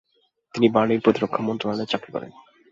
তিনি 0.55 0.67
বার্লিনে 0.69 1.03
প্রতিরক্ষা 1.05 1.41
মন্ত্রণালয়ে 1.47 1.91
চাকরি 1.91 2.11
করেন। 2.11 2.31